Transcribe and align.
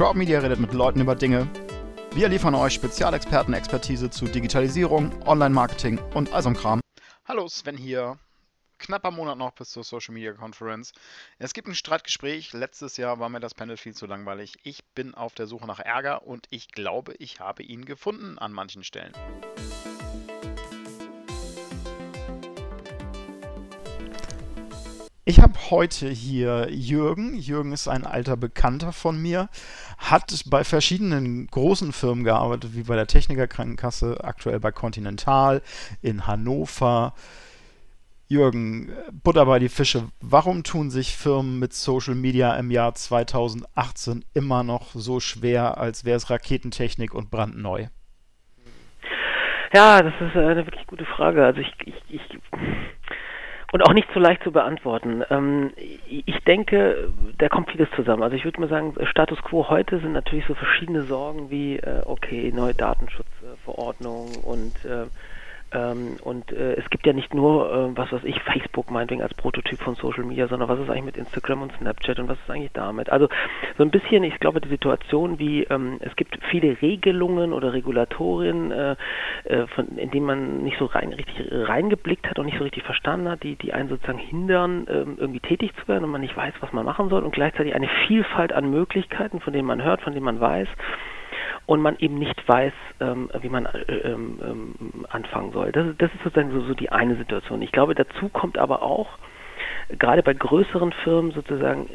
Crowd 0.00 0.16
Media 0.16 0.38
redet 0.38 0.58
mit 0.58 0.72
Leuten 0.72 1.02
über 1.02 1.14
Dinge. 1.14 1.46
Wir 2.12 2.30
liefern 2.30 2.54
euch 2.54 2.72
Spezialexperten-Expertise 2.72 4.08
zu 4.08 4.24
Digitalisierung, 4.24 5.12
Online-Marketing 5.26 5.98
und 6.14 6.32
all 6.32 6.42
so 6.42 6.50
Kram. 6.54 6.80
Hallo, 7.28 7.46
Sven 7.48 7.76
hier. 7.76 8.18
Knapper 8.78 9.10
Monat 9.10 9.36
noch 9.36 9.50
bis 9.50 9.68
zur 9.68 9.84
Social 9.84 10.14
Media 10.14 10.32
Conference. 10.32 10.94
Es 11.38 11.52
gibt 11.52 11.68
ein 11.68 11.74
Streitgespräch. 11.74 12.54
Letztes 12.54 12.96
Jahr 12.96 13.18
war 13.18 13.28
mir 13.28 13.40
das 13.40 13.52
Panel 13.52 13.76
viel 13.76 13.92
zu 13.92 14.06
langweilig. 14.06 14.54
Ich 14.62 14.86
bin 14.94 15.14
auf 15.14 15.34
der 15.34 15.46
Suche 15.46 15.66
nach 15.66 15.80
Ärger 15.80 16.26
und 16.26 16.46
ich 16.48 16.72
glaube, 16.72 17.12
ich 17.18 17.40
habe 17.40 17.62
ihn 17.62 17.84
gefunden 17.84 18.38
an 18.38 18.54
manchen 18.54 18.82
Stellen. 18.82 19.12
Ich 25.26 25.38
habe 25.38 25.52
heute 25.70 26.08
hier 26.08 26.68
Jürgen. 26.70 27.34
Jürgen 27.34 27.72
ist 27.72 27.88
ein 27.88 28.06
alter 28.06 28.38
Bekannter 28.38 28.92
von 28.92 29.20
mir, 29.20 29.50
hat 29.98 30.32
bei 30.46 30.64
verschiedenen 30.64 31.46
großen 31.46 31.92
Firmen 31.92 32.24
gearbeitet, 32.24 32.74
wie 32.74 32.84
bei 32.84 32.96
der 32.96 33.06
Techniker 33.06 33.46
Krankenkasse, 33.46 34.24
aktuell 34.24 34.60
bei 34.60 34.72
Continental 34.72 35.60
in 36.00 36.26
Hannover. 36.26 37.14
Jürgen, 38.28 38.92
Butter 39.12 39.44
bei 39.44 39.58
die 39.58 39.68
Fische. 39.68 40.04
Warum 40.20 40.62
tun 40.62 40.88
sich 40.88 41.16
Firmen 41.16 41.58
mit 41.58 41.74
Social 41.74 42.14
Media 42.14 42.54
im 42.54 42.70
Jahr 42.70 42.94
2018 42.94 44.24
immer 44.34 44.62
noch 44.62 44.92
so 44.94 45.20
schwer, 45.20 45.78
als 45.78 46.04
wäre 46.04 46.16
es 46.16 46.30
Raketentechnik 46.30 47.12
und 47.12 47.30
brandneu? 47.30 47.88
Ja, 49.74 50.00
das 50.00 50.14
ist 50.14 50.36
eine 50.36 50.64
wirklich 50.64 50.86
gute 50.86 51.04
Frage. 51.04 51.44
Also 51.44 51.60
ich, 51.60 51.72
ich, 51.84 51.94
ich 52.08 52.22
und 53.72 53.82
auch 53.82 53.92
nicht 53.92 54.08
so 54.12 54.20
leicht 54.20 54.42
zu 54.42 54.52
beantworten. 54.52 55.22
Ähm, 55.30 55.72
ich 55.76 56.38
denke, 56.46 57.12
da 57.38 57.48
kommt 57.48 57.70
vieles 57.70 57.88
zusammen. 57.94 58.22
Also 58.22 58.36
ich 58.36 58.44
würde 58.44 58.60
mal 58.60 58.68
sagen, 58.68 58.94
Status 59.06 59.40
quo 59.42 59.68
heute 59.68 59.98
sind 60.00 60.12
natürlich 60.12 60.46
so 60.46 60.54
verschiedene 60.54 61.04
Sorgen 61.04 61.50
wie, 61.50 61.76
äh, 61.76 62.02
okay, 62.04 62.52
neue 62.54 62.74
Datenschutzverordnung 62.74 64.40
und 64.40 64.74
äh, 64.84 65.06
ähm, 65.72 66.16
und 66.22 66.52
äh, 66.52 66.74
es 66.74 66.88
gibt 66.90 67.06
ja 67.06 67.12
nicht 67.12 67.32
nur, 67.32 67.72
äh, 67.72 67.96
was 67.96 68.10
weiß 68.12 68.24
ich, 68.24 68.40
Facebook 68.42 68.90
meinetwegen 68.90 69.22
als 69.22 69.34
Prototyp 69.34 69.78
von 69.78 69.94
Social 69.94 70.24
Media, 70.24 70.48
sondern 70.48 70.68
was 70.68 70.80
ist 70.80 70.90
eigentlich 70.90 71.04
mit 71.04 71.16
Instagram 71.16 71.62
und 71.62 71.72
Snapchat 71.78 72.18
und 72.18 72.28
was 72.28 72.38
ist 72.38 72.50
eigentlich 72.50 72.72
damit? 72.72 73.10
Also 73.10 73.28
so 73.78 73.84
ein 73.84 73.90
bisschen, 73.90 74.24
ich 74.24 74.38
glaube, 74.40 74.60
die 74.60 74.68
Situation 74.68 75.38
wie, 75.38 75.64
ähm, 75.64 75.98
es 76.00 76.14
gibt 76.16 76.38
viele 76.50 76.80
Regelungen 76.82 77.52
oder 77.52 77.72
Regulatorien, 77.72 78.72
äh, 78.72 78.96
äh, 79.44 79.66
von, 79.68 79.96
in 79.96 80.10
denen 80.10 80.26
man 80.26 80.62
nicht 80.64 80.78
so 80.78 80.86
rein, 80.86 81.12
richtig 81.12 81.46
reingeblickt 81.50 82.28
hat 82.28 82.38
und 82.38 82.46
nicht 82.46 82.58
so 82.58 82.64
richtig 82.64 82.82
verstanden 82.82 83.28
hat, 83.28 83.42
die, 83.42 83.56
die 83.56 83.72
einen 83.72 83.88
sozusagen 83.88 84.18
hindern, 84.18 84.86
ähm, 84.90 85.16
irgendwie 85.18 85.40
tätig 85.40 85.72
zu 85.76 85.86
werden 85.86 86.04
und 86.04 86.10
man 86.10 86.20
nicht 86.20 86.36
weiß, 86.36 86.54
was 86.60 86.72
man 86.72 86.84
machen 86.84 87.08
soll 87.10 87.22
und 87.22 87.32
gleichzeitig 87.32 87.74
eine 87.74 87.88
Vielfalt 88.06 88.52
an 88.52 88.70
Möglichkeiten, 88.70 89.40
von 89.40 89.52
denen 89.52 89.66
man 89.66 89.82
hört, 89.82 90.02
von 90.02 90.14
denen 90.14 90.24
man 90.24 90.40
weiß 90.40 90.68
und 91.70 91.80
man 91.80 91.96
eben 92.00 92.18
nicht 92.18 92.48
weiß, 92.48 92.72
ähm, 92.98 93.30
wie 93.42 93.48
man 93.48 93.64
äh, 93.66 93.78
ähm, 94.02 94.40
ähm, 94.42 95.04
anfangen 95.08 95.52
soll. 95.52 95.70
Das, 95.70 95.86
das 95.98 96.12
ist 96.12 96.24
sozusagen 96.24 96.50
so, 96.50 96.62
so 96.62 96.74
die 96.74 96.90
eine 96.90 97.14
Situation. 97.14 97.62
Ich 97.62 97.70
glaube, 97.70 97.94
dazu 97.94 98.28
kommt 98.28 98.58
aber 98.58 98.82
auch, 98.82 99.06
gerade 99.96 100.24
bei 100.24 100.34
größeren 100.34 100.90
Firmen 101.04 101.30
sozusagen, 101.30 101.88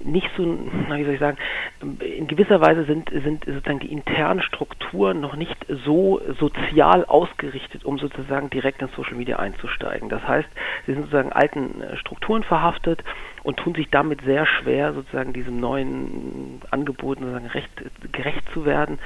nicht 0.00 0.30
so, 0.38 0.44
wie 0.44 1.04
soll 1.04 1.12
ich 1.12 1.20
sagen, 1.20 1.36
in 1.80 2.26
gewisser 2.26 2.60
Weise 2.60 2.84
sind, 2.84 3.10
sind 3.10 3.44
sozusagen 3.44 3.80
die 3.80 3.92
internen 3.92 4.40
Strukturen 4.40 5.20
noch 5.20 5.36
nicht 5.36 5.56
so 5.84 6.20
sozial 6.38 7.04
ausgerichtet, 7.04 7.84
um 7.84 7.98
sozusagen 7.98 8.48
direkt 8.48 8.80
in 8.80 8.88
Social 8.96 9.14
Media 9.14 9.38
einzusteigen. 9.38 10.08
Das 10.08 10.26
heißt, 10.26 10.48
sie 10.86 10.92
sind 10.92 11.02
sozusagen 11.02 11.32
alten 11.32 11.82
äh, 11.82 11.96
Strukturen 11.98 12.44
verhaftet 12.44 13.02
und 13.42 13.58
tun 13.58 13.74
sich 13.74 13.88
damit 13.90 14.22
sehr 14.22 14.46
schwer, 14.46 14.92
sozusagen 14.92 15.32
diesem 15.32 15.60
neuen 15.60 16.60
Angebot 16.70 17.18
sozusagen 17.18 17.46
recht, 17.46 17.70
gerecht 18.10 18.42
zu 18.52 18.64
werden 18.64 18.98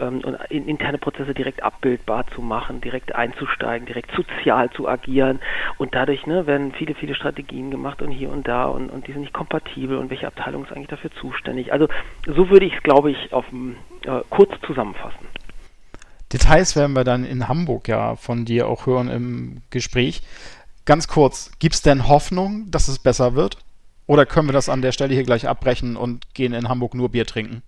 ähm, 0.00 0.20
und 0.24 0.36
in, 0.48 0.66
interne 0.66 0.98
Prozesse 0.98 1.34
direkt 1.34 1.62
abbildbar 1.62 2.26
zu 2.34 2.42
machen, 2.42 2.80
direkt 2.80 3.14
einzusteigen, 3.14 3.86
direkt 3.86 4.10
sozial 4.12 4.70
zu 4.70 4.88
agieren 4.88 5.40
und 5.78 5.94
dadurch 5.94 6.26
ne, 6.26 6.46
werden 6.46 6.72
viele, 6.72 6.94
viele 6.94 7.14
Strategien 7.14 7.70
gemacht 7.70 8.02
und 8.02 8.10
hier 8.10 8.30
und 8.30 8.48
da 8.48 8.64
und, 8.64 8.90
und 8.90 9.06
die 9.06 9.12
sind 9.12 9.20
nicht 9.20 9.32
kompatibel 9.34 9.96
und 9.98 10.10
welche 10.10 10.26
Abteilung 10.26 10.64
ist 10.64 10.72
eigentlich 10.72 10.88
dafür 10.88 11.12
zuständig. 11.12 11.72
Also 11.72 11.86
so 12.26 12.48
würde 12.50 12.66
ich 12.66 12.74
es, 12.74 12.82
glaube 12.82 13.10
ich, 13.10 13.32
auf 13.32 13.44
äh, 14.04 14.20
kurz 14.30 14.50
zusammenfassen. 14.66 15.26
Details 16.32 16.74
werden 16.74 16.94
wir 16.94 17.04
dann 17.04 17.24
in 17.24 17.48
Hamburg 17.48 17.88
ja 17.88 18.16
von 18.16 18.44
dir 18.44 18.68
auch 18.68 18.86
hören 18.86 19.08
im 19.08 19.62
Gespräch. 19.70 20.22
Ganz 20.84 21.08
kurz, 21.08 21.52
gibt 21.58 21.74
es 21.76 21.82
denn 21.82 22.08
Hoffnung, 22.08 22.70
dass 22.70 22.88
es 22.88 22.98
besser 22.98 23.34
wird? 23.34 23.58
Oder 24.06 24.26
können 24.26 24.48
wir 24.48 24.52
das 24.52 24.68
an 24.68 24.82
der 24.82 24.92
Stelle 24.92 25.14
hier 25.14 25.22
gleich 25.22 25.48
abbrechen 25.48 25.96
und 25.96 26.34
gehen 26.34 26.52
in 26.52 26.68
Hamburg 26.68 26.94
nur 26.94 27.10
Bier 27.10 27.26
trinken? 27.26 27.62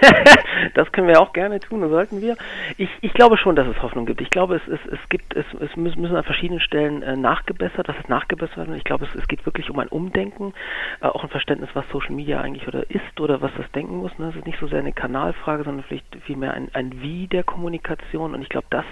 das 0.74 0.90
können 0.92 1.08
wir 1.08 1.20
auch 1.20 1.32
gerne 1.32 1.60
tun, 1.60 1.80
das 1.80 1.90
sollten 1.90 2.20
wir. 2.20 2.36
Ich, 2.76 2.88
ich 3.00 3.12
glaube 3.12 3.36
schon, 3.36 3.56
dass 3.56 3.66
es 3.66 3.82
Hoffnung 3.82 4.06
gibt. 4.06 4.20
Ich 4.20 4.30
glaube, 4.30 4.56
es, 4.56 4.68
es, 4.68 4.80
es 4.92 5.08
gibt, 5.08 5.34
es, 5.36 5.44
es 5.60 5.76
müssen 5.76 6.14
an 6.14 6.24
verschiedenen 6.24 6.60
Stellen 6.60 7.02
äh, 7.02 7.16
nachgebessert, 7.16 7.88
dass 7.88 7.96
es 8.02 8.08
nachgebessert 8.08 8.68
wird. 8.68 8.76
Ich 8.76 8.84
glaube, 8.84 9.06
es, 9.06 9.14
es 9.14 9.26
geht 9.28 9.44
wirklich 9.46 9.70
um 9.70 9.78
ein 9.78 9.88
Umdenken, 9.88 10.52
äh, 11.00 11.06
auch 11.06 11.22
ein 11.22 11.30
Verständnis, 11.30 11.70
was 11.74 11.88
Social 11.90 12.14
Media 12.14 12.40
eigentlich 12.40 12.66
oder 12.68 12.88
ist 12.90 13.20
oder 13.20 13.40
was 13.40 13.52
das 13.56 13.70
denken 13.72 13.96
muss. 13.96 14.16
Ne? 14.18 14.26
Das 14.26 14.36
ist 14.36 14.46
nicht 14.46 14.58
so 14.58 14.66
sehr 14.66 14.80
eine 14.80 14.92
Kanalfrage, 14.92 15.64
sondern 15.64 15.84
vielleicht 15.84 16.06
vielmehr 16.26 16.54
ein, 16.54 16.68
ein 16.72 17.02
Wie 17.02 17.26
der 17.26 17.44
Kommunikation. 17.44 18.34
Und 18.34 18.42
ich 18.42 18.48
glaube, 18.48 18.66
das, 18.70 18.84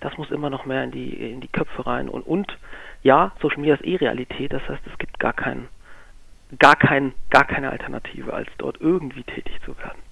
das 0.00 0.16
muss 0.18 0.30
immer 0.30 0.50
noch 0.50 0.66
mehr 0.66 0.84
in 0.84 0.90
die, 0.90 1.32
in 1.32 1.40
die 1.40 1.48
Köpfe 1.48 1.86
rein. 1.86 2.08
Und, 2.08 2.22
und 2.22 2.56
ja, 3.02 3.32
Social 3.40 3.58
Media 3.58 3.74
ist 3.74 3.84
eh 3.84 3.96
Realität. 3.96 4.52
Das 4.52 4.66
heißt, 4.68 4.82
es 4.86 4.98
gibt 4.98 5.18
gar 5.18 5.32
keinen 5.32 5.68
gar, 6.58 6.76
kein, 6.76 7.14
gar 7.30 7.44
keine 7.44 7.70
Alternative, 7.70 8.32
als 8.32 8.48
dort 8.58 8.80
irgendwie 8.80 9.24
tätig 9.24 9.60
zu 9.64 9.76
werden. 9.78 10.03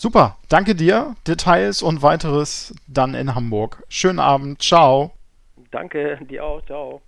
Super, 0.00 0.36
danke 0.48 0.76
dir. 0.76 1.16
Details 1.26 1.82
und 1.82 2.02
weiteres 2.02 2.72
dann 2.86 3.14
in 3.14 3.34
Hamburg. 3.34 3.82
Schönen 3.88 4.20
Abend, 4.20 4.62
ciao. 4.62 5.10
Danke, 5.72 6.20
dir 6.24 6.44
auch, 6.44 6.64
ciao. 6.66 7.02